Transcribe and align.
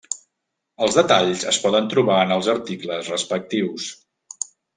Els 0.85 0.95
detalls 0.99 1.43
es 1.51 1.59
poden 1.65 1.91
trobar 1.91 2.17
en 2.25 2.33
els 2.37 2.49
articles 2.55 3.13
respectius. 3.15 3.93